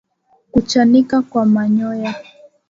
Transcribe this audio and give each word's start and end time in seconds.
Kuchanika 0.51 1.21
kwa 1.21 1.45
manyoya 1.45 2.15